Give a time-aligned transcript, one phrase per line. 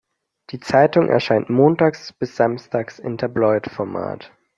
[0.49, 4.31] Die Zeitung erscheint montags bis samstags im Tabloid-Format.